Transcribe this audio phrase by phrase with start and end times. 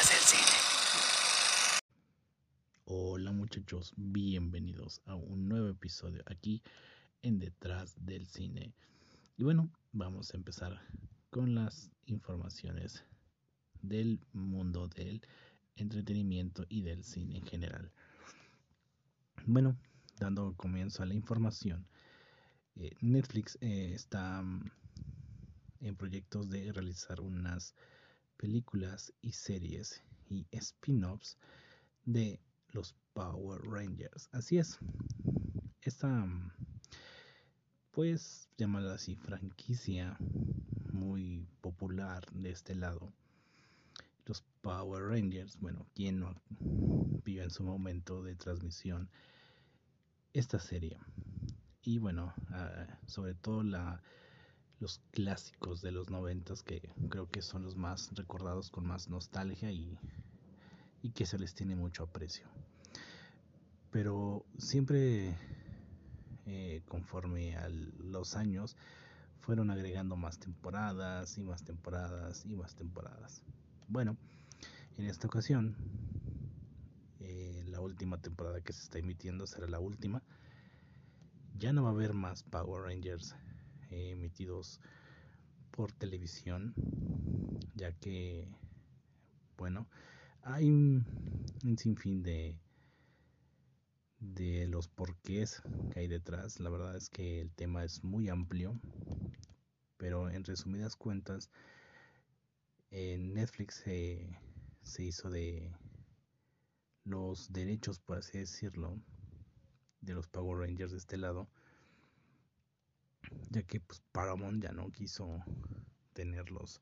[0.00, 1.82] Del cine.
[2.86, 6.62] Hola muchachos, bienvenidos a un nuevo episodio aquí
[7.20, 8.72] en Detrás del cine.
[9.36, 10.80] Y bueno, vamos a empezar
[11.28, 13.04] con las informaciones
[13.82, 15.20] del mundo del
[15.76, 17.92] entretenimiento y del cine en general.
[19.44, 19.76] Bueno,
[20.18, 21.86] dando comienzo a la información,
[22.76, 24.64] eh, Netflix eh, está mm,
[25.80, 27.74] en proyectos de realizar unas
[28.40, 31.36] películas y series y spin-offs
[32.06, 34.30] de los Power Rangers.
[34.32, 34.78] Así es.
[35.82, 36.50] Esta, mm,
[37.90, 40.16] pues, llamada así, franquicia
[40.90, 43.12] muy popular de este lado.
[44.24, 46.34] Los Power Rangers, bueno, quien no
[47.24, 49.10] vio en su momento de transmisión
[50.32, 50.96] esta serie?
[51.82, 54.00] Y bueno, ah, sobre todo la,
[54.80, 56.80] los clásicos de los noventas que
[57.10, 59.98] creo que son los más recordados con más nostalgia y,
[61.02, 62.46] y que se les tiene mucho aprecio.
[63.90, 65.36] Pero siempre
[66.46, 68.76] eh, conforme a los años
[69.40, 73.42] fueron agregando más temporadas y más temporadas y más temporadas.
[73.88, 74.16] Bueno,
[74.96, 75.76] en esta ocasión,
[77.20, 80.22] eh, la última temporada que se está emitiendo será la última.
[81.58, 83.34] Ya no va a haber más Power Rangers
[83.90, 84.80] eh, emitidos
[85.70, 86.74] por televisión,
[87.74, 88.48] ya que,
[89.56, 89.86] bueno,
[90.42, 91.04] hay un,
[91.64, 92.58] un sinfín de
[94.20, 96.60] de los porqués que hay detrás.
[96.60, 98.78] La verdad es que el tema es muy amplio,
[99.96, 101.50] pero en resumidas cuentas,
[102.90, 104.38] en Netflix se,
[104.82, 105.72] se hizo de
[107.04, 109.00] los derechos, por así decirlo,
[110.00, 111.48] de los Power Rangers de este lado,
[113.50, 115.42] ya que pues, Paramount ya no quiso
[116.12, 116.80] tenerlos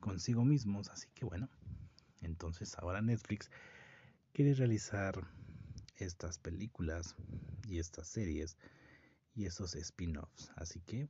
[0.00, 1.48] consigo mismos, así que bueno,
[2.22, 3.50] entonces ahora Netflix
[4.32, 5.28] quiere realizar
[5.96, 7.14] estas películas
[7.68, 8.56] y estas series
[9.34, 10.50] y esos spin-offs.
[10.56, 11.08] Así que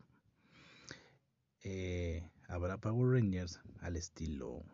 [1.63, 4.65] eh, habrá Power Rangers al estilo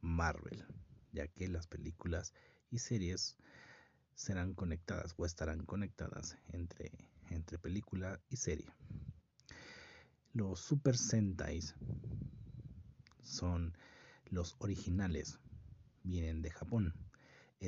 [0.00, 0.64] Marvel,
[1.12, 2.32] ya que las películas
[2.70, 3.36] y series
[4.14, 6.90] serán conectadas o estarán conectadas entre,
[7.30, 8.72] entre película y serie.
[10.34, 11.74] Los Super Sentais
[13.22, 13.74] son
[14.26, 15.38] los originales,
[16.02, 16.92] vienen de Japón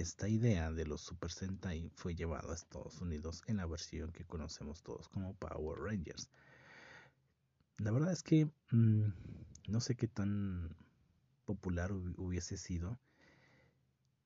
[0.00, 4.26] esta idea de los Super Sentai fue llevada a Estados Unidos en la versión que
[4.26, 6.28] conocemos todos como Power Rangers.
[7.78, 9.06] La verdad es que mm,
[9.68, 10.76] no sé qué tan
[11.46, 12.98] popular hubiese sido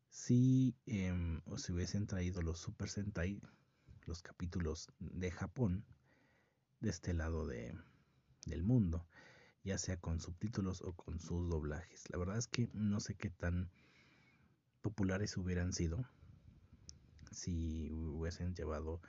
[0.08, 3.40] si em, se hubiesen traído los Super Sentai,
[4.06, 5.84] los capítulos de Japón,
[6.80, 7.78] de este lado de,
[8.46, 9.06] del mundo,
[9.64, 12.04] ya sea con subtítulos o con sus doblajes.
[12.10, 13.70] La verdad es que no sé qué tan
[14.82, 16.04] populares hubieran sido
[17.30, 19.00] si hubiesen llevado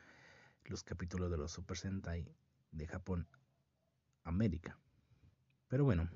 [0.65, 2.27] los capítulos de los Super Sentai
[2.71, 3.27] de Japón
[4.23, 4.77] a América.
[5.67, 6.09] Pero bueno,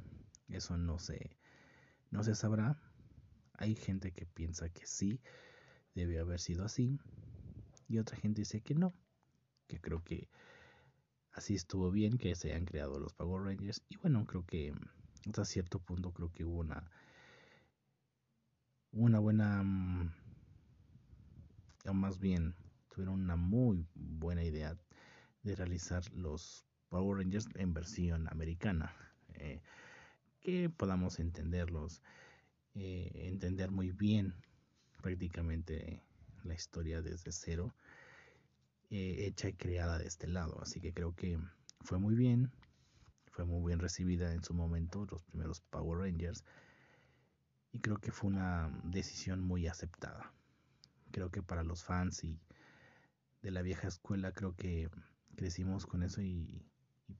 [0.49, 1.37] eso no se,
[2.11, 2.79] no se sabrá.
[3.53, 5.21] Hay gente que piensa que sí,
[5.95, 6.99] debe haber sido así.
[7.87, 8.93] Y otra gente dice que no,
[9.67, 10.29] que creo que
[11.35, 13.83] así estuvo bien que se hayan creado los Power Rangers.
[13.89, 14.73] Y bueno, creo que
[15.27, 16.89] hasta cierto punto creo que hubo una
[18.95, 20.09] una buena, mm,
[21.87, 22.55] o más bien,
[22.89, 24.77] tuvieron una muy buena idea
[25.43, 28.95] de realizar los Power Rangers en versión americana.
[29.33, 29.61] Eh,
[30.39, 32.01] que podamos entenderlos,
[32.73, 34.33] eh, entender muy bien
[35.01, 36.01] prácticamente
[36.43, 37.73] la historia desde cero,
[38.89, 40.61] eh, hecha y creada de este lado.
[40.61, 41.39] Así que creo que
[41.81, 42.51] fue muy bien,
[43.31, 46.43] fue muy bien recibida en su momento los primeros Power Rangers
[47.71, 50.31] y creo que fue una decisión muy aceptada.
[51.11, 52.39] Creo que para los fans y
[53.41, 54.89] de la vieja escuela creo que
[55.35, 56.65] crecimos con eso y,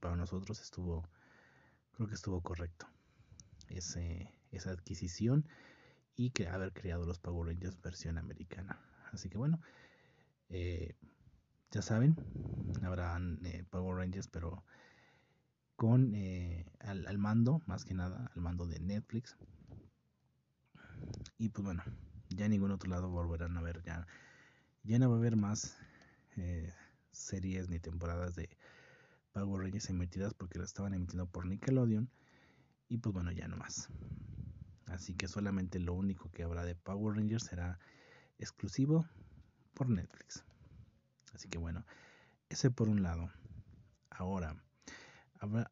[0.00, 1.08] para nosotros estuvo,
[1.92, 2.88] creo que estuvo correcto
[3.68, 5.46] ese, esa adquisición
[6.16, 8.80] y que haber creado los Power Rangers versión americana.
[9.12, 9.60] Así que bueno,
[10.48, 10.94] eh,
[11.70, 12.16] ya saben,
[12.82, 14.64] habrán eh, Power Rangers, pero
[15.76, 19.36] con eh, al, mando, más que nada, al mando de Netflix.
[21.38, 21.84] Y pues bueno,
[22.30, 24.06] ya en ningún otro lado volverán a ver, ya,
[24.84, 25.76] ya no va a haber más
[26.36, 26.72] eh,
[27.12, 28.48] series ni temporadas de
[29.32, 32.10] Power Rangers emitidas porque las estaban emitiendo por Nickelodeon.
[32.88, 33.90] Y pues bueno, ya no más.
[34.86, 37.78] Así que solamente lo único que habrá de Power Rangers será
[38.38, 39.06] exclusivo
[39.74, 40.44] por Netflix.
[41.36, 41.84] Así que bueno,
[42.48, 43.30] ese por un lado.
[44.08, 44.56] Ahora,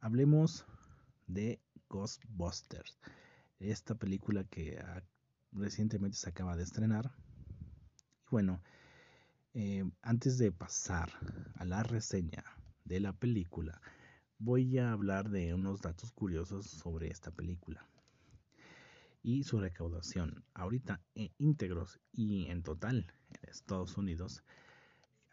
[0.02, 0.66] hablemos
[1.26, 1.58] de
[1.88, 3.00] Ghostbusters.
[3.58, 5.02] Esta película que ha
[5.52, 7.12] recientemente se acaba de estrenar.
[8.26, 8.62] Y bueno,
[9.54, 11.10] eh, antes de pasar
[11.54, 12.44] a la reseña
[12.84, 13.80] de la película,
[14.36, 17.88] voy a hablar de unos datos curiosos sobre esta película
[19.22, 20.44] y su recaudación.
[20.52, 24.44] Ahorita en íntegros y en total en Estados Unidos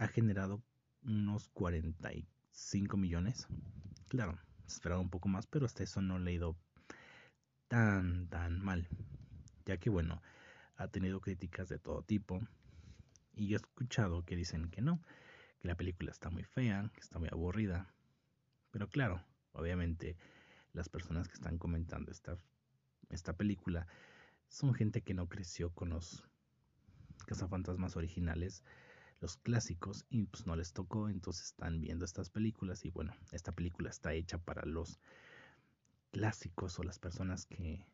[0.01, 0.63] ha generado
[1.03, 3.47] unos 45 millones.
[4.09, 6.57] Claro, esperaba un poco más, pero hasta eso no le ha ido
[7.67, 8.87] tan, tan mal.
[9.67, 10.19] Ya que, bueno,
[10.77, 12.41] ha tenido críticas de todo tipo.
[13.35, 14.99] Y yo he escuchado que dicen que no,
[15.59, 17.93] que la película está muy fea, que está muy aburrida.
[18.71, 20.17] Pero claro, obviamente
[20.73, 22.39] las personas que están comentando esta,
[23.09, 23.85] esta película
[24.47, 26.23] son gente que no creció con los
[27.27, 28.63] cazafantasmas originales
[29.21, 33.51] los clásicos y pues no les tocó, entonces están viendo estas películas y bueno, esta
[33.51, 34.99] película está hecha para los
[36.11, 37.85] clásicos o las personas que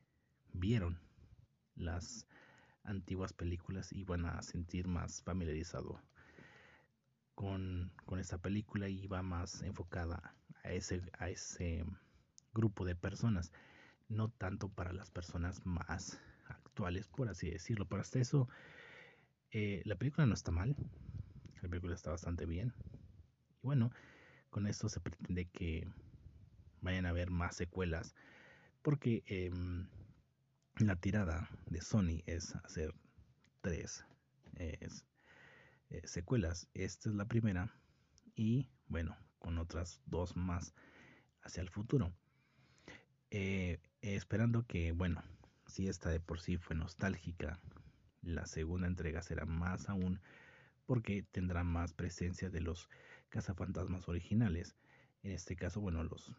[0.53, 1.00] vieron
[1.75, 2.25] las
[2.83, 6.01] antiguas películas y van a sentir más familiarizado
[7.35, 10.33] con, con esta película y va más enfocada
[10.63, 11.85] a ese, a ese
[12.53, 13.51] grupo de personas,
[14.07, 17.85] no tanto para las personas más actuales, por así decirlo.
[17.85, 18.47] Pero hasta eso,
[19.51, 20.75] eh, la película no está mal,
[21.62, 22.74] la película está bastante bien.
[23.62, 23.92] Y bueno,
[24.50, 25.88] con esto se pretende que
[26.81, 28.15] vayan a haber más secuelas.
[28.81, 29.88] Porque em,
[30.77, 32.94] la tirada de Sony es hacer
[33.62, 34.06] tres
[34.56, 34.88] eh,
[36.04, 36.68] secuelas.
[36.74, 37.74] Esta es la primera.
[38.36, 40.74] Y bueno, con otras dos más
[41.42, 42.13] hacia el futuro.
[43.31, 45.24] Eh, esperando que, bueno,
[45.65, 47.60] si esta de por sí fue nostálgica,
[48.21, 50.19] la segunda entrega será más aún
[50.88, 52.89] porque tendrá más presencia de los
[53.30, 54.75] cazafantasmas originales.
[55.22, 56.34] En este caso, bueno, los,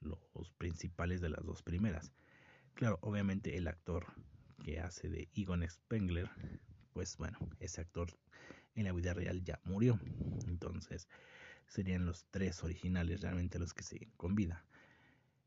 [0.00, 2.12] los principales de las dos primeras.
[2.74, 4.06] Claro, obviamente el actor
[4.64, 6.30] que hace de Egon Spengler,
[6.92, 8.16] pues bueno, ese actor
[8.74, 10.00] en la vida real ya murió.
[10.46, 11.08] Entonces
[11.66, 14.64] serían los tres originales realmente los que siguen con vida.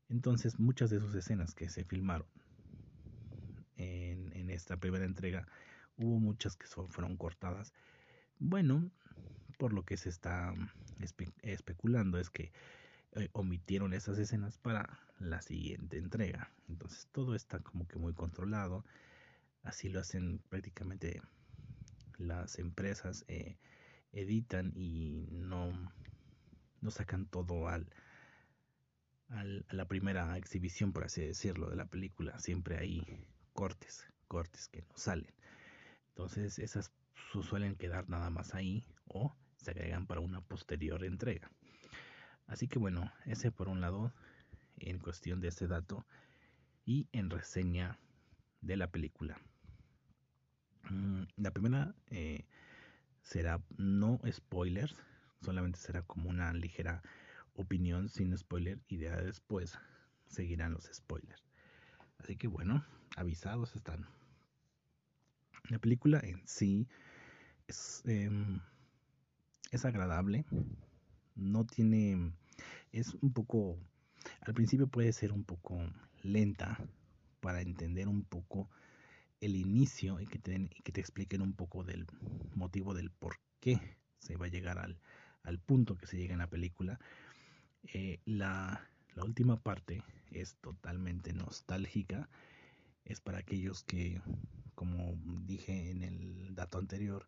[0.08, 2.28] Entonces muchas de sus escenas que se filmaron
[3.76, 5.48] en, en esta primera entrega,
[5.96, 7.72] hubo muchas que son, fueron cortadas
[8.44, 8.90] bueno,
[9.58, 10.54] por lo que se está
[11.42, 12.52] especulando es que
[13.12, 16.50] eh, omitieron esas escenas para la siguiente entrega.
[16.68, 18.84] Entonces todo está como que muy controlado.
[19.62, 21.22] Así lo hacen prácticamente
[22.18, 23.24] las empresas.
[23.28, 23.56] Eh,
[24.12, 25.72] editan y no,
[26.82, 27.88] no sacan todo al,
[29.28, 32.38] al, a la primera exhibición, por así decirlo, de la película.
[32.40, 35.32] Siempre hay cortes, cortes que no salen.
[36.08, 36.92] Entonces esas
[37.42, 41.50] suelen quedar nada más ahí o se agregan para una posterior entrega.
[42.46, 44.12] Así que bueno, ese por un lado
[44.78, 46.04] en cuestión de este dato
[46.84, 47.98] y en reseña
[48.60, 49.38] de la película.
[50.90, 52.46] Mm, la primera eh,
[53.22, 54.94] será no spoilers,
[55.40, 57.02] solamente será como una ligera
[57.54, 59.78] opinión sin spoiler y de después
[60.26, 61.42] seguirán los spoilers.
[62.18, 62.84] Así que bueno,
[63.16, 64.06] avisados están.
[65.70, 66.88] La película en sí
[67.66, 68.60] es, em,
[69.70, 70.44] es agradable,
[71.34, 72.32] no tiene,
[72.92, 73.78] es un poco,
[74.40, 75.78] al principio puede ser un poco
[76.22, 76.78] lenta
[77.40, 78.70] para entender un poco
[79.40, 82.06] el inicio y que te, y que te expliquen un poco del
[82.54, 83.78] motivo del por qué
[84.18, 84.98] se va a llegar al,
[85.42, 86.98] al punto que se llega en la película.
[87.92, 92.28] Eh, la, la última parte es totalmente nostálgica.
[93.04, 94.22] Es para aquellos que,
[94.74, 97.26] como dije en el dato anterior,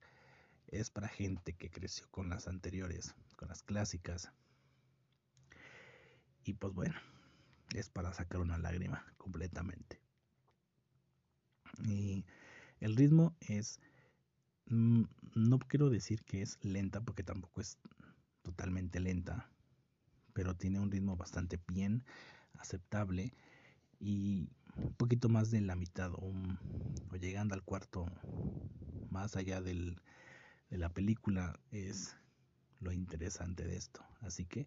[0.69, 4.31] es para gente que creció con las anteriores, con las clásicas.
[6.45, 6.97] Y pues bueno,
[7.75, 10.01] es para sacar una lágrima completamente.
[11.85, 12.25] Y
[12.81, 13.81] el ritmo es,
[14.67, 15.03] mm,
[15.35, 17.79] no quiero decir que es lenta porque tampoco es
[18.43, 19.51] totalmente lenta,
[20.33, 22.05] pero tiene un ritmo bastante bien,
[22.55, 23.35] aceptable
[23.99, 26.33] y un poquito más de la mitad o
[27.19, 28.07] llegando al cuarto
[29.11, 30.01] más allá del,
[30.71, 32.17] de la película es
[32.81, 34.05] lo interesante de esto.
[34.21, 34.67] Así que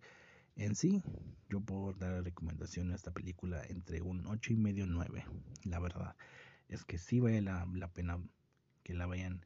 [0.56, 1.02] en sí,
[1.50, 5.26] yo puedo dar la recomendación a esta película entre un 8 y medio 9.
[5.64, 6.16] La verdad
[6.68, 8.20] es que sí vale la, pena
[8.84, 9.46] que la vayan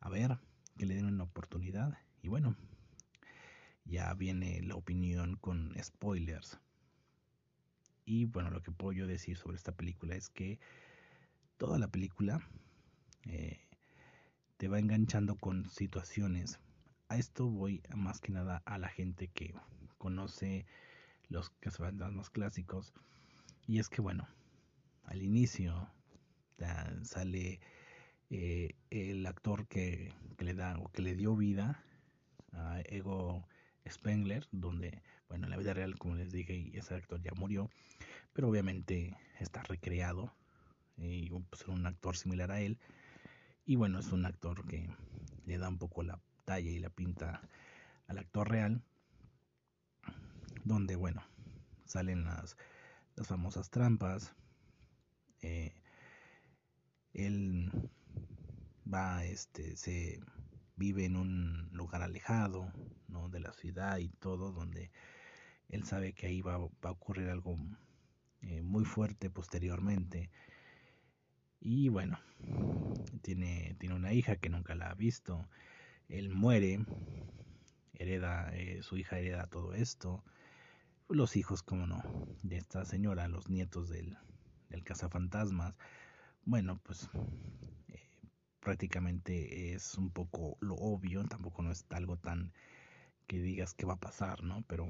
[0.00, 0.38] a ver,
[0.78, 1.98] que le den una oportunidad.
[2.22, 2.56] Y bueno,
[3.84, 6.58] ya viene la opinión con spoilers.
[8.06, 10.58] Y bueno, lo que puedo yo decir sobre esta película es que
[11.58, 12.40] toda la película
[13.24, 13.60] eh,
[14.56, 16.58] te va enganchando con situaciones.
[17.08, 19.54] A esto voy más que nada a la gente que
[19.98, 20.66] conoce
[21.28, 21.52] los
[22.12, 22.92] más clásicos.
[23.66, 24.28] Y es que bueno,
[25.04, 25.90] al inicio
[27.02, 27.60] sale
[28.30, 31.82] eh, el actor que, le da o que le dio vida
[32.52, 33.46] a Ego
[33.88, 37.70] Spengler, donde, bueno, en la vida real, como les dije, ese actor ya murió,
[38.32, 40.32] pero obviamente está recreado
[40.96, 42.78] y pues, un actor similar a él.
[43.66, 44.88] Y bueno, es un actor que
[45.44, 47.42] le da un poco la talla y la pinta
[48.06, 48.80] al actor real,
[50.64, 51.24] donde, bueno,
[51.84, 52.56] salen las,
[53.16, 54.36] las famosas trampas.
[55.42, 55.74] Eh,
[57.12, 57.72] él
[58.86, 60.20] va, este, se
[60.76, 62.72] vive en un lugar alejado,
[63.08, 63.28] ¿no?
[63.28, 64.92] De la ciudad y todo, donde
[65.68, 67.58] él sabe que ahí va, a ocurrir algo
[68.42, 70.30] eh, muy fuerte posteriormente.
[71.60, 72.18] Y bueno,
[73.22, 75.48] tiene, tiene una hija que nunca la ha visto.
[76.08, 76.86] Él muere,
[77.94, 80.24] hereda, eh, su hija hereda todo esto.
[81.08, 82.04] Los hijos, como no,
[82.42, 84.16] de esta señora, los nietos del,
[84.68, 85.74] del cazafantasmas.
[86.44, 87.08] Bueno, pues
[88.66, 92.52] prácticamente es un poco lo obvio, tampoco no es algo tan
[93.28, 94.64] que digas que va a pasar, ¿no?
[94.66, 94.88] Pero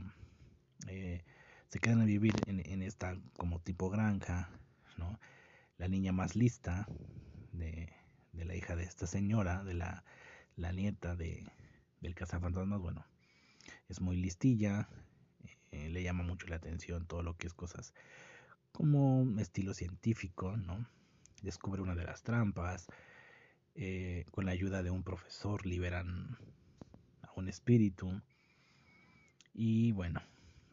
[0.88, 1.22] eh,
[1.68, 4.48] se quedan a vivir en, esta como tipo granja,
[4.96, 5.20] ¿no?
[5.78, 6.86] La niña más lista
[7.52, 7.92] de,
[8.32, 10.04] la hija de esta señora, de la,
[10.56, 11.46] la nieta de,
[12.00, 13.04] del cazafantasmas, bueno,
[13.88, 14.88] es muy listilla,
[15.70, 17.92] eh, le llama mucho la atención todo lo que es cosas
[18.72, 20.86] como estilo científico, ¿no?
[21.42, 22.88] Descubre una de las trampas,
[23.74, 26.38] eh, con la ayuda de un profesor liberan
[27.22, 28.22] a un espíritu
[29.52, 30.22] y bueno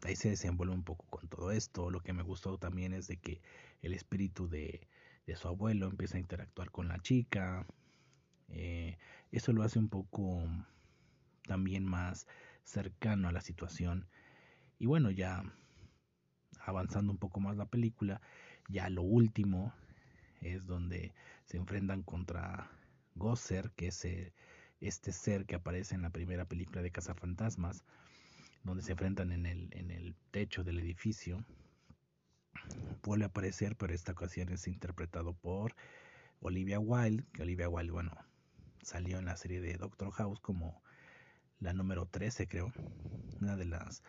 [0.04, 3.18] ahí se desenvuelve un poco con todo esto lo que me gustó también es de
[3.18, 3.42] que
[3.82, 4.88] el espíritu de,
[5.36, 7.66] su abuelo empieza a interactuar con la chica
[8.50, 8.98] eh,
[9.32, 10.44] eso lo hace un poco
[11.48, 12.28] también más
[12.64, 14.08] cercano a la situación
[14.80, 15.44] y bueno ya
[16.60, 18.22] avanzando un poco más la película
[18.70, 19.74] ya lo último
[20.42, 21.14] es donde
[21.46, 22.70] se enfrentan contra
[23.16, 24.34] Gosser, que es eh,
[24.82, 27.84] este ser que aparece en la primera película de Cazafantasmas,
[28.64, 31.44] donde se enfrentan en el, en el techo del edificio.
[33.04, 35.76] Vuelve a aparecer, pero esta ocasión es interpretado por
[36.40, 38.16] Olivia Wilde, que Olivia Wilde, bueno,
[38.82, 40.82] salió en la serie de Doctor House como
[41.60, 42.74] la número 13, creo,
[43.42, 44.04] una de las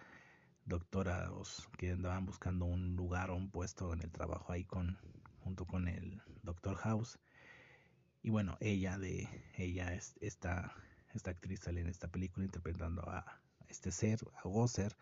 [0.65, 1.31] doctoras
[1.79, 4.99] que andaban buscando un lugar o un puesto en el trabajo ahí con
[5.41, 7.19] junto con el Doctor House
[8.25, 10.75] y bueno, ella de ella es esta,
[11.13, 14.97] esta actriz sale en esta película interpretando a este ser, a Gosser.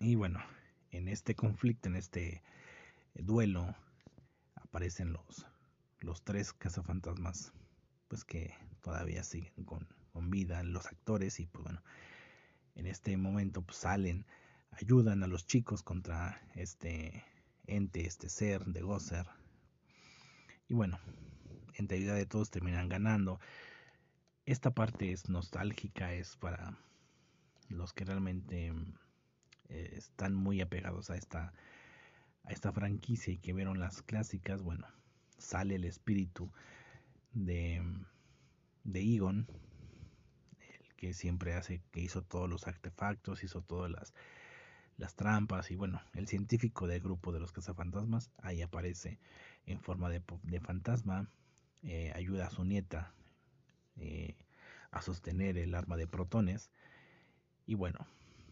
[0.00, 0.40] Y bueno,
[0.96, 2.42] en este conflicto, en este
[3.14, 3.74] duelo,
[4.54, 5.46] aparecen los,
[6.00, 7.52] los tres cazafantasmas,
[8.08, 11.82] pues que todavía siguen con, con vida los actores y pues bueno,
[12.74, 14.26] en este momento pues salen,
[14.70, 17.24] ayudan a los chicos contra este
[17.66, 19.26] ente, este ser de Gosser
[20.68, 20.98] y bueno,
[21.74, 23.38] entre ayuda de todos terminan ganando.
[24.46, 26.78] Esta parte es nostálgica, es para
[27.68, 28.72] los que realmente
[29.68, 31.52] eh, están muy apegados a esta,
[32.44, 34.62] a esta franquicia y que vieron las clásicas.
[34.62, 34.86] Bueno,
[35.38, 36.50] sale el espíritu
[37.32, 37.82] de,
[38.84, 39.46] de Egon,
[40.60, 44.14] el que siempre hace, que hizo todos los artefactos, hizo todas las,
[44.96, 49.18] las trampas y bueno, el científico del grupo de los cazafantasmas, ahí aparece
[49.66, 50.20] en forma de,
[50.60, 51.28] fantasma,
[51.82, 53.12] eh, ayuda a su nieta
[53.96, 54.36] eh,
[54.90, 56.70] a sostener el arma de protones.
[57.66, 58.06] Y bueno,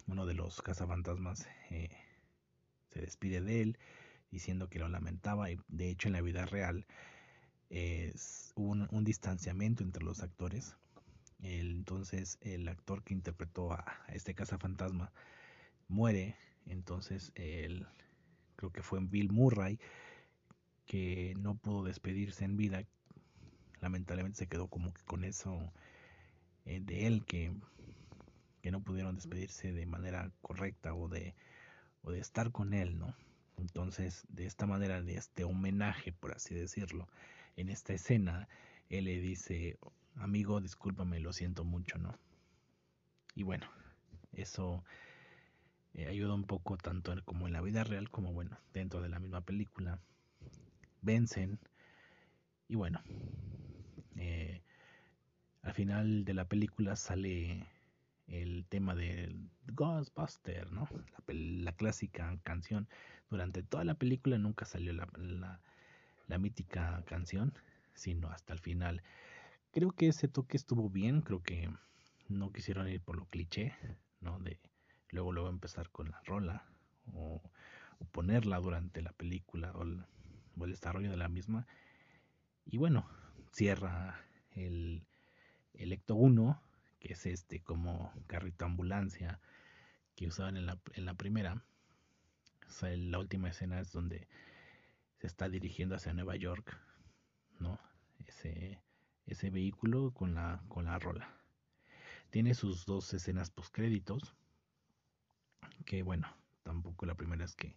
[0.06, 1.90] uno de los cazafantasmas eh,
[2.90, 3.78] se despide de él
[4.30, 6.86] diciendo que lo lamentaba y de hecho en la vida real
[7.70, 10.76] es un, un distanciamiento entre los actores.
[11.40, 15.12] entonces el actor que interpretó a, a este cazafantasma
[15.88, 17.86] muere, entonces él
[18.56, 19.78] creo que fue Bill Murray
[20.86, 22.84] que no pudo despedirse en vida.
[23.80, 25.72] Lamentablemente se quedó como que con eso
[26.64, 27.52] eh, de él que,
[28.64, 31.34] que no pudieron despedirse de manera correcta o de,
[32.00, 33.14] o de estar con él, ¿no?
[33.58, 37.06] Entonces, de esta manera, de este homenaje, por así decirlo,
[37.56, 38.48] en esta escena,
[38.88, 39.76] él le dice,
[40.14, 42.18] amigo, discúlpame, lo siento mucho, ¿no?
[43.34, 43.66] Y bueno,
[44.32, 44.82] eso
[45.92, 49.18] eh, ayuda un poco tanto como en la vida real como, bueno, dentro de la
[49.18, 50.00] misma película
[51.02, 51.58] vencen.
[52.68, 53.02] Y bueno,
[54.16, 54.62] eh,
[55.60, 57.73] al final de la película sale
[58.26, 60.88] el tema del Ghostbuster, ¿no?
[61.26, 62.88] La, clásica canción.
[63.30, 67.54] Durante toda la película nunca salió la, mítica canción,
[67.94, 69.02] sino hasta el final.
[69.72, 71.70] Creo que ese toque estuvo bien, creo que
[72.28, 73.74] no quisieron ir por lo cliché,
[74.20, 74.38] ¿no?
[74.38, 74.58] De
[75.10, 76.64] luego luego empezar con la rola
[77.12, 77.40] o,
[78.12, 79.84] ponerla durante la película o
[80.58, 81.66] o el desarrollo de la misma.
[82.64, 83.06] Y bueno,
[83.52, 84.20] cierra
[84.52, 85.06] el,
[85.74, 86.60] el Ecto 1,
[87.04, 89.38] que es este como carrito ambulancia
[90.16, 91.62] que usaban en la, en la primera.
[92.80, 94.26] la última escena es donde
[95.18, 96.74] se está dirigiendo hacia Nueva York,
[97.58, 97.78] ¿no?
[98.26, 98.80] Ese,
[99.26, 101.28] ese vehículo con la, con la rola.
[102.30, 104.34] Tiene sus dos escenas postcréditos,
[105.84, 107.76] que bueno, tampoco la primera es que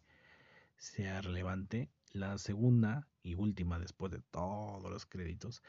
[0.78, 1.90] sea relevante.
[2.14, 5.62] La segunda y última, después de todos los créditos,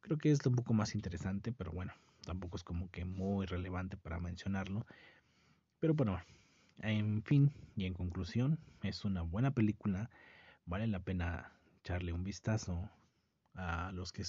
[0.00, 1.92] creo que es un poco más interesante, pero bueno,
[2.24, 4.86] tampoco es como que muy relevante para mencionarlo.
[5.80, 6.20] Pero bueno,
[6.80, 10.10] en fin y en conclusión, es una buena película,
[10.66, 12.90] vale la pena echarle un vistazo
[13.54, 14.24] a los que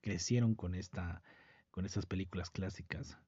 [0.00, 1.22] crecieron con esta
[1.70, 3.18] con estas películas clásicas.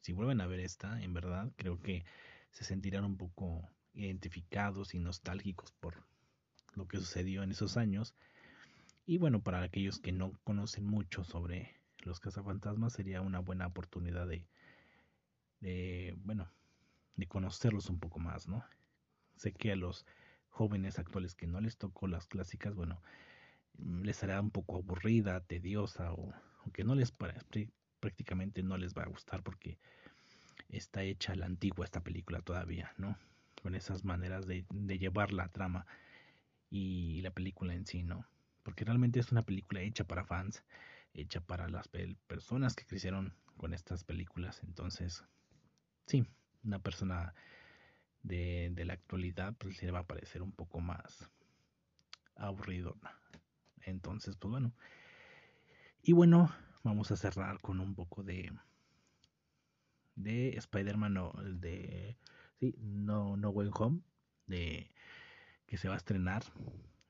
[0.00, 2.04] Si vuelven a ver esta, en verdad, creo que
[2.52, 6.04] se sentirán un poco identificados y nostálgicos por
[6.74, 8.14] lo que sucedió en esos años.
[9.06, 11.74] Y bueno, para aquellos que no conocen mucho sobre
[12.06, 14.46] los cazafantasmas, sería una buena oportunidad de,
[15.60, 16.48] de bueno,
[17.16, 18.64] de conocerlos un poco más, ¿no?
[19.36, 20.06] Sé que a los
[20.48, 23.02] jóvenes actuales que no les tocó las clásicas, bueno,
[24.02, 26.32] les hará un poco aburrida, tediosa o,
[26.72, 27.12] que no les
[28.00, 29.78] prácticamente no les va a gustar porque
[30.68, 33.16] está hecha la antigua esta película todavía, ¿no?
[33.62, 35.86] Con esas maneras de, de llevar la trama
[36.70, 38.26] y la película en sí, ¿no?
[38.62, 40.64] Porque realmente es una película hecha para fans,
[41.16, 41.88] hecha para las
[42.26, 44.60] personas que crecieron con estas películas.
[44.62, 45.24] Entonces,
[46.06, 46.26] sí,
[46.62, 47.34] una persona
[48.22, 51.30] de, de la actualidad pues le va a parecer un poco más
[52.36, 52.96] aburrido.
[53.82, 54.72] Entonces, pues bueno.
[56.02, 58.52] Y bueno, vamos a cerrar con un poco de
[60.14, 62.16] de Spider-Man no, de
[62.58, 64.00] sí, no no Way Home
[64.46, 64.90] de
[65.66, 66.44] que se va a estrenar.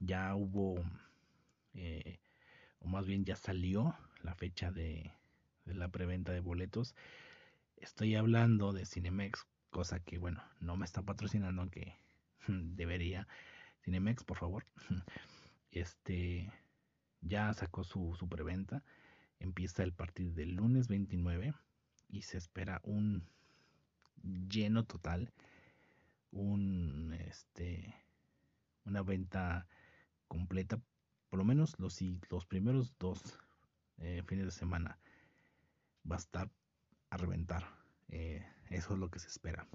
[0.00, 0.82] Ya hubo
[1.74, 2.18] eh,
[2.86, 5.12] o más bien ya salió la fecha de,
[5.64, 6.94] la preventa de boletos
[7.76, 11.94] Estoy hablando de Cinemex, cosa que, bueno, no me está patrocinando, aunque
[12.48, 13.28] debería.
[13.82, 14.64] Cinemex, por favor.
[15.72, 16.50] Este
[17.20, 18.82] ya sacó su, su preventa.
[19.40, 21.52] Empieza el partido del lunes 29
[22.08, 23.28] y se espera un
[24.48, 25.34] lleno total.
[26.30, 27.94] Un este
[28.86, 29.66] una venta
[30.28, 30.80] completa.
[31.28, 33.38] Por lo menos los, los primeros dos
[33.98, 34.98] eh, fines de semana
[36.10, 36.50] va a estar
[37.10, 37.66] a reventar.
[38.08, 39.66] Eh, eso es lo que se espera.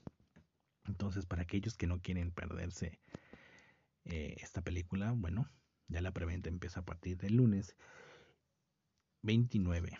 [0.85, 2.99] Entonces, para aquellos que no quieren perderse
[4.05, 5.49] eh, esta película, bueno,
[5.87, 7.75] ya la preventa empieza a partir del lunes
[9.21, 9.97] 29.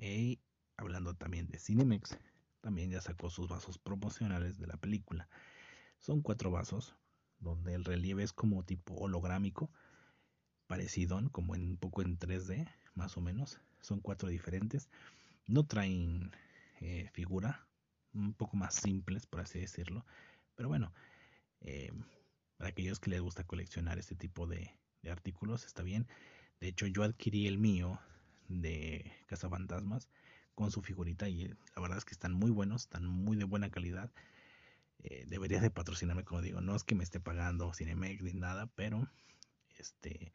[0.00, 0.40] Y
[0.76, 2.18] hablando también de Cinemex,
[2.60, 5.28] también ya sacó sus vasos promocionales de la película.
[5.98, 6.94] Son cuatro vasos,
[7.38, 9.70] donde el relieve es como tipo holográmico,
[10.70, 13.58] parecido, como en un poco en 3D, más o menos.
[13.80, 14.88] Son cuatro diferentes
[15.50, 16.30] no traen
[16.80, 17.66] eh, figura,
[18.14, 20.06] un poco más simples, por así decirlo.
[20.54, 20.92] Pero bueno,
[21.60, 21.92] eh,
[22.56, 24.72] para aquellos que les gusta coleccionar este tipo de,
[25.10, 26.06] artículos, está bien.
[26.60, 27.98] De hecho, yo adquirí el mío
[28.48, 30.08] de Cazafantasmas
[30.54, 33.70] con su figurita y la verdad es que están muy buenos, están muy de buena
[33.70, 34.12] calidad.
[35.02, 38.66] Eh, deberías de patrocinarme, como digo, no es que me esté pagando Cinemex ni nada,
[38.76, 39.08] pero
[39.78, 40.34] este,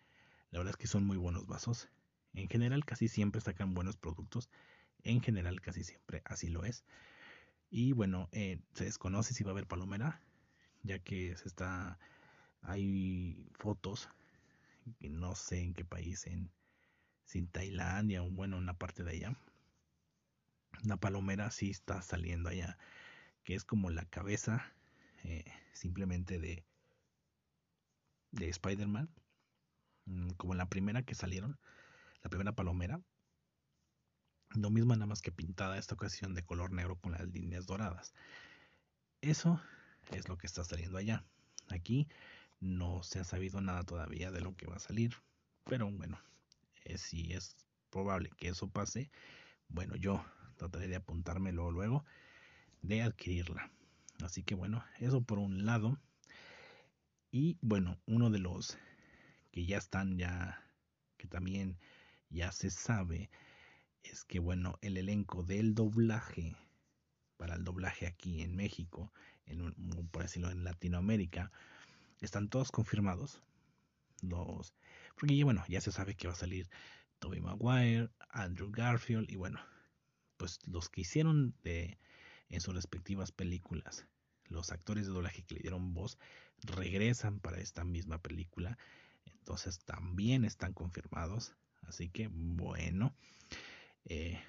[0.55, 1.89] la verdad es que son muy buenos vasos.
[2.33, 4.49] En general, casi siempre sacan buenos productos
[5.05, 6.83] en general casi siempre así lo es.
[7.69, 10.21] Y bueno, eh, se desconoce si va a haber palomera,
[10.83, 11.99] ya que se está
[12.61, 14.09] hay fotos,
[14.99, 16.49] no sé en qué país, en
[17.25, 19.35] sin Tailandia o bueno, una parte de allá.
[20.83, 22.77] Una palomera sí está saliendo allá,
[23.43, 24.73] que es como la cabeza
[25.23, 26.63] eh, simplemente de,
[28.31, 29.09] de Spider-Man,
[30.37, 31.59] como la primera que salieron,
[32.21, 33.01] la primera palomera,
[34.55, 38.13] lo mismo nada más que pintada esta ocasión de color negro con las líneas doradas.
[39.21, 39.61] Eso
[40.11, 41.25] es lo que está saliendo allá.
[41.69, 42.07] Aquí
[42.59, 45.15] no se ha sabido nada todavía de lo que va a salir.
[45.65, 46.19] Pero bueno,
[46.83, 47.55] eh, si es
[47.89, 49.09] probable que eso pase,
[49.67, 50.23] bueno, yo
[50.57, 52.05] trataré de apuntármelo luego
[52.81, 53.71] de adquirirla.
[54.23, 55.99] Así que bueno, eso por un lado.
[57.31, 58.77] Y bueno, uno de los
[59.55, 60.61] que ya están ya,
[61.15, 61.79] que también
[62.29, 63.29] ya se sabe,
[64.03, 66.57] es que, bueno, el elenco del doblaje,
[67.37, 69.13] para el doblaje aquí en México,
[69.45, 69.73] en,
[70.11, 71.53] por decirlo en Latinoamérica,
[72.19, 73.41] están todos confirmados.
[74.21, 74.73] Los,
[75.17, 76.69] porque bueno, ya se sabe que va a salir
[77.19, 79.61] Tobey Maguire, Andrew Garfield y bueno,
[80.35, 81.97] pues los que hicieron de
[82.49, 84.05] en sus respectivas películas,
[84.49, 86.17] los actores de doblaje que le dieron voz
[86.61, 88.77] regresan para esta misma película.
[89.25, 91.55] Entonces también están confirmados.
[91.83, 93.15] Así que bueno,
[94.05, 94.39] eh,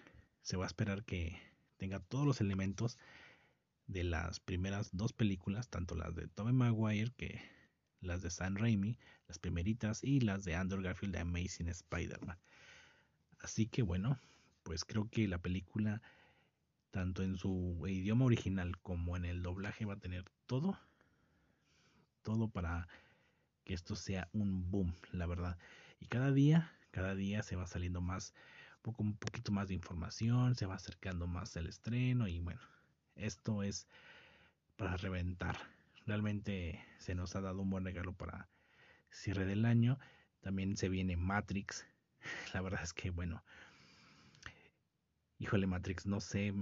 [0.43, 1.39] se va a esperar que
[1.77, 2.99] tenga todos los elementos
[3.87, 7.41] de las primeras dos películas, tanto las de Tobey Maguire que
[8.01, 12.39] las de Sam Raimi, las primeritas, y las de Andrew Garfield de Amazing Spider-Man.
[13.41, 14.19] Así que bueno,
[14.63, 16.03] pues creo que la película,
[16.91, 20.79] tanto en su idioma original como en el doblaje, va a tener todo,
[22.23, 22.89] todo para
[23.67, 25.59] que esto sea un boom, la verdad.
[26.01, 28.33] Y cada día, cada día se va saliendo más,
[28.81, 32.61] poco, un poquito más de información, se va acercando más el estreno y bueno,
[33.17, 33.89] esto es
[34.77, 35.59] para reventar.
[36.07, 38.49] Realmente se nos ha dado un buen regalo para
[39.11, 39.99] cierre del año.
[40.41, 41.85] También se viene Matrix.
[42.55, 43.43] La verdad es que, bueno,
[45.39, 46.55] híjole, Matrix, no sé,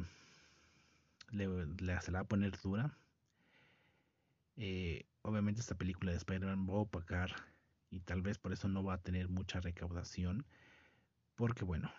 [1.30, 1.46] le,
[2.00, 2.96] se la va a poner dura.
[4.56, 7.34] Eh, obviamente esta película de Spider-Man va a opacar
[7.90, 10.46] y tal vez por eso no va a tener mucha recaudación.
[11.36, 11.90] Porque, bueno,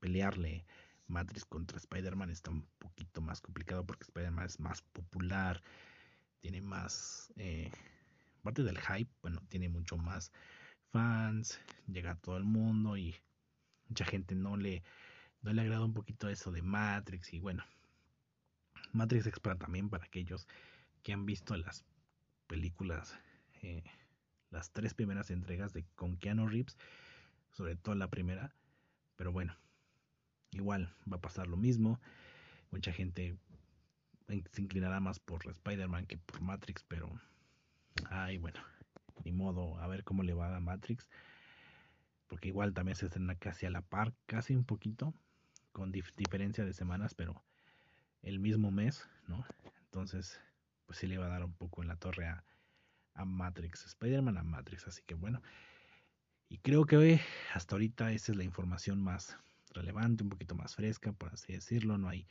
[0.00, 0.64] pelearle
[1.06, 5.62] Matrix contra Spider-Man está un poquito más complicado porque Spider-Man es más popular
[6.40, 7.70] tiene más, eh,
[8.42, 10.32] parte del hype, bueno, tiene mucho más
[10.90, 13.14] fans, llega a todo el mundo y
[13.88, 14.82] mucha gente no le,
[15.42, 17.64] no le agrada un poquito eso de Matrix y bueno,
[18.92, 20.48] Matrix es para también para aquellos
[21.02, 21.84] que han visto las
[22.46, 23.18] películas,
[23.62, 23.84] eh,
[24.50, 26.76] las tres primeras entregas de con Keanu Reeves,
[27.50, 28.54] sobre todo la primera,
[29.16, 29.56] pero bueno,
[30.52, 32.00] igual va a pasar lo mismo,
[32.70, 33.36] mucha gente
[34.52, 37.10] se inclinará más por Spider-Man que por Matrix, pero
[38.10, 38.60] ay, bueno,
[39.24, 41.08] ni modo, a ver cómo le va a Matrix,
[42.28, 45.14] porque igual también se estrena casi a la par, casi un poquito,
[45.72, 47.42] con diferencia de semanas, pero
[48.22, 49.44] el mismo mes, ¿no?
[49.84, 50.40] Entonces,
[50.90, 52.42] pues sí le va a dar un poco en la torre a,
[53.14, 55.40] a Matrix, Spider-Man a Matrix, así que bueno,
[56.48, 57.20] y creo que
[57.54, 59.38] hasta ahorita esa es la información más
[59.72, 62.26] relevante, un poquito más fresca, por así decirlo, no hay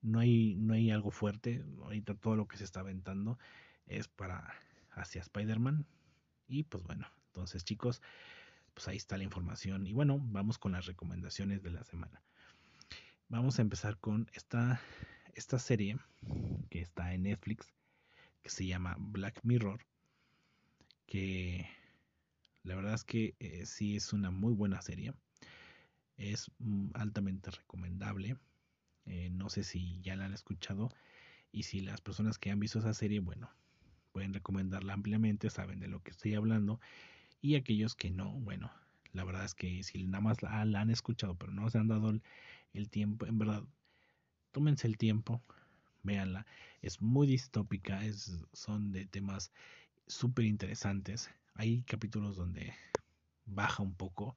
[0.00, 1.64] no hay, no hay algo fuerte.
[1.82, 3.38] Ahorita todo lo que se está aventando
[3.86, 4.52] es para
[4.90, 5.86] hacia Spider-Man.
[6.48, 8.02] Y pues bueno, entonces chicos,
[8.74, 9.86] pues ahí está la información.
[9.86, 12.20] Y bueno, vamos con las recomendaciones de la semana.
[13.28, 14.80] Vamos a empezar con esta,
[15.32, 15.96] esta serie
[16.70, 17.72] que está en Netflix,
[18.42, 19.84] que se llama Black Mirror,
[21.06, 21.66] que
[22.64, 25.14] la verdad es que eh, sí es una muy buena serie.
[26.16, 28.36] Es mm, altamente recomendable.
[29.06, 30.90] Eh, no sé si ya la han escuchado
[31.50, 33.50] y si las personas que han visto esa serie, bueno,
[34.12, 36.80] pueden recomendarla ampliamente, saben de lo que estoy hablando.
[37.40, 38.72] Y aquellos que no, bueno,
[39.12, 42.12] la verdad es que si nada más la, han escuchado pero no se han dado
[42.72, 43.64] el, tiempo, en verdad,
[44.52, 45.42] tómense el tiempo,
[46.02, 46.46] véanla.
[46.80, 49.52] Es muy distópica, es, son de temas
[50.06, 51.30] súper interesantes.
[51.54, 52.74] Hay capítulos donde
[53.46, 54.36] baja un poco,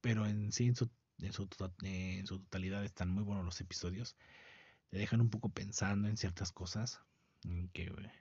[0.00, 0.90] pero en sí en su
[1.20, 1.48] en su,
[1.82, 4.16] en su totalidad están muy buenos los episodios.
[4.90, 7.00] Te dejan un poco pensando en ciertas cosas
[7.72, 8.12] que eh,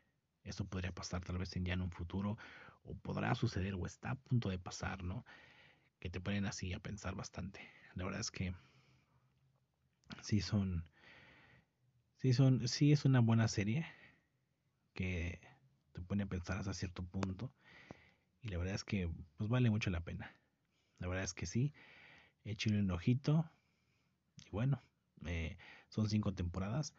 [0.43, 2.37] esto podría pasar tal vez en ya en un futuro
[2.83, 5.25] o podrá suceder o está a punto de pasar, ¿no?
[5.99, 7.61] Que te ponen así a pensar bastante.
[7.95, 8.55] La verdad es que
[10.21, 10.85] sí son
[12.21, 13.85] sí son sí es una buena serie
[14.93, 15.39] que
[15.93, 17.51] te pone a pensar hasta cierto punto
[18.41, 20.35] y la verdad es que pues vale mucho la pena.
[20.99, 21.73] La verdad es que sí
[22.43, 23.49] échenle un ojito.
[24.45, 24.81] Y bueno,
[25.25, 25.57] eh,
[25.89, 26.95] son cinco temporadas.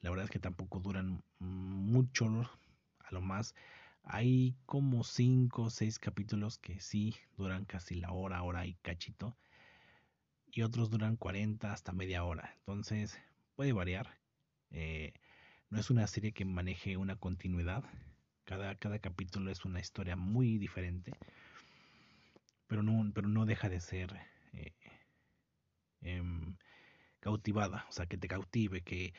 [0.00, 2.26] La verdad es que tampoco duran mucho,
[3.00, 3.54] a lo más.
[4.04, 9.36] Hay como cinco o seis capítulos que sí duran casi la hora, hora y cachito.
[10.46, 12.54] Y otros duran 40 hasta media hora.
[12.58, 13.18] Entonces
[13.56, 14.23] puede variar.
[14.74, 15.12] Eh,
[15.70, 17.84] no es una serie que maneje una continuidad.
[18.44, 21.12] Cada, cada capítulo es una historia muy diferente.
[22.66, 24.10] Pero no, pero no deja de ser
[24.52, 24.72] eh,
[26.02, 26.56] em,
[27.20, 29.14] cautivada, o sea, que te cautive, que,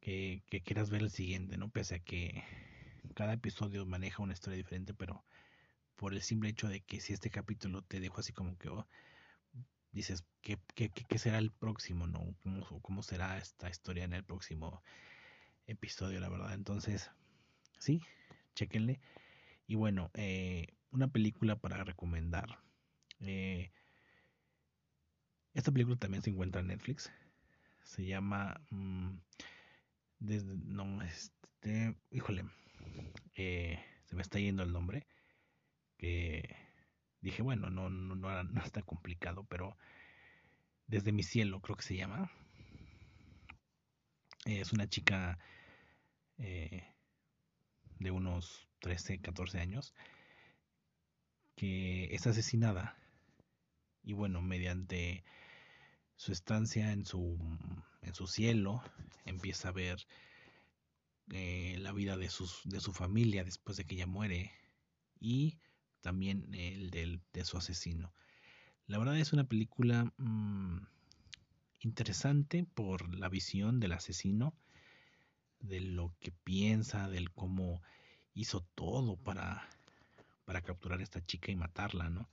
[0.00, 1.70] que, quieras ver el siguiente, ¿no?
[1.70, 2.42] Pese a que
[3.14, 5.24] cada episodio maneja una historia diferente, pero
[5.96, 8.88] por el simple hecho de que si este capítulo te dejo así como que oh,
[9.92, 12.34] dices, ¿qué, qué, qué, será el próximo, no?
[12.42, 14.82] ¿Cómo, ¿Cómo será esta historia en el próximo
[15.66, 16.54] episodio, la verdad?
[16.54, 17.10] Entonces,
[17.78, 18.02] sí,
[18.54, 19.00] chequenle.
[19.66, 22.58] Y bueno, eh, una película para recomendar.
[23.20, 23.70] Eh,
[25.54, 27.12] esta película también se encuentra en Netflix.
[27.84, 28.60] Se llama.
[28.70, 29.16] Mm,
[30.18, 31.96] desde, no, este.
[32.10, 32.44] Híjole.
[33.34, 35.06] Eh, se me está yendo el nombre.
[35.98, 36.56] Que
[37.22, 39.76] dije, bueno, no, no, no, está complicado, pero.
[40.86, 42.30] Desde mi cielo, creo que se llama.
[44.44, 45.38] es una chica.
[46.38, 46.84] Eh,
[47.98, 49.94] de unos 13, 14 años.
[51.56, 52.96] que es asesinada
[54.02, 55.24] y bueno, mediante
[56.16, 57.38] su estancia en su,
[58.02, 58.82] en su cielo,
[59.24, 60.06] empieza a ver
[61.30, 64.52] eh, la vida de, sus, de su familia después de que ella muere
[65.20, 65.58] y
[66.02, 68.12] también el del, de su asesino.
[68.86, 70.78] La verdad es una película mm,
[71.80, 74.54] interesante por la visión del asesino,
[75.60, 77.80] de lo que piensa, del cómo
[78.34, 79.68] hizo todo para,
[80.44, 82.28] para capturar a esta chica y matarla, ¿no?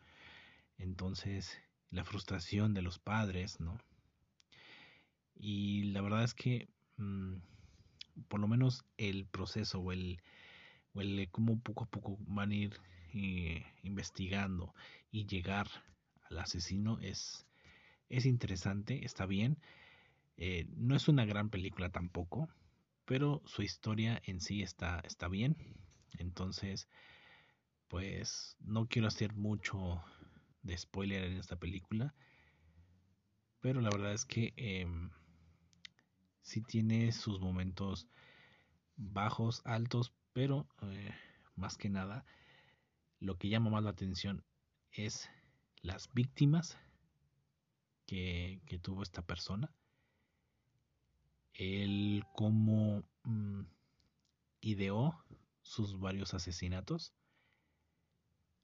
[0.78, 3.78] Entonces, la frustración de los padres, ¿no?
[5.36, 7.36] Y la verdad es que mm,
[8.28, 10.22] por lo menos el proceso o el,
[10.94, 12.80] o el cómo poco a poco van a ir
[13.14, 14.74] eh, investigando
[15.12, 15.68] y llegar
[16.30, 17.46] al asesino es,
[18.10, 19.58] es interesante, está bien.
[20.38, 22.50] Eh, no es una gran película tampoco,
[23.06, 25.58] pero su historia en sí está, está bien.
[26.18, 26.88] Entonces,
[27.88, 30.02] pues no quiero hacer mucho
[30.62, 32.14] de spoiler en esta película.
[33.60, 34.88] Pero la verdad es que eh,
[36.42, 38.08] sí tiene sus momentos
[38.96, 41.12] bajos, altos, pero eh,
[41.56, 42.26] más que nada
[43.20, 44.44] lo que llama más la atención
[44.92, 45.30] es
[45.82, 46.78] las víctimas
[48.06, 49.72] que, tuvo esta persona,
[51.54, 53.62] el cómo mm,
[54.62, 55.24] ideó
[55.62, 57.14] sus varios asesinatos,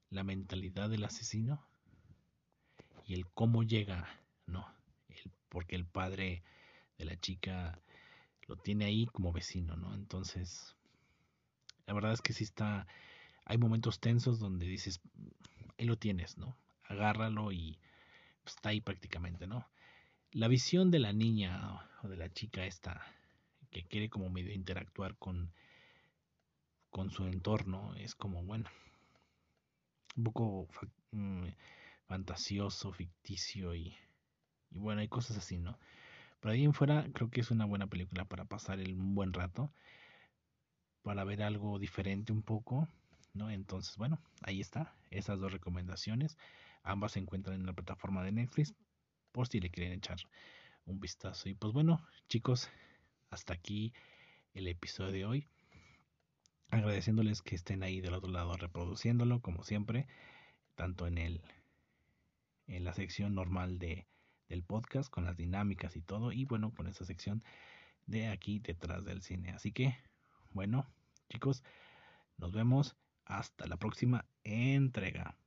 [0.10, 1.64] la mentalidad del asesino
[3.06, 4.08] y el cómo llega,
[4.48, 4.66] ¿no?
[5.10, 6.44] El, porque el padre
[6.98, 7.80] de la chica
[8.48, 9.94] lo tiene ahí como vecino, ¿no?
[9.94, 10.76] Entonces,
[11.86, 12.88] la verdad es que sí está,
[13.46, 15.02] hay momentos tensos donde dices,
[15.78, 16.58] ahí lo tienes, ¿no?
[16.84, 17.80] Agárralo y
[18.44, 19.68] pues, está ahí prácticamente, ¿no?
[20.32, 23.02] La visión de la niña o de la chica esta,
[23.72, 25.52] que quiere como medio interactuar con,
[26.90, 28.70] con su entorno, es como, bueno,
[30.18, 30.68] un poco
[31.12, 31.48] mm,
[32.08, 33.96] fantasioso, ficticio y,
[34.72, 35.78] y bueno, hay cosas así, ¿no?
[36.40, 39.72] Pero ahí en fuera creo que es una buena película para pasar el, buen rato,
[41.02, 42.88] para ver algo diferente un poco,
[43.36, 43.50] ¿no?
[43.50, 46.38] Entonces, bueno, ahí está, esas dos recomendaciones.
[46.84, 48.74] Ambas se encuentran en la plataforma de Netflix,
[49.32, 50.18] por si le quieren echar
[50.86, 51.50] un vistazo.
[51.50, 52.70] Y pues bueno, chicos,
[53.30, 53.94] hasta aquí
[54.54, 55.48] el episodio de hoy.
[56.70, 60.08] Agradeciéndoles que estén ahí del otro lado reproduciéndolo, como siempre,
[60.76, 61.42] tanto en el
[62.68, 64.08] en la sección normal de,
[64.50, 67.44] del podcast con las dinámicas y todo y bueno con esta sección
[68.08, 69.96] de aquí detrás del cine así que
[70.52, 70.88] bueno
[71.30, 71.64] chicos
[72.38, 75.38] nos vemos hasta la próxima entrega